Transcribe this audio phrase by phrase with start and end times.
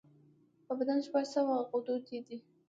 [0.65, 2.37] په بدن شپږ سوه غدودي دي.